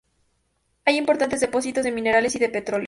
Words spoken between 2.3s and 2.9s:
y de petróleo.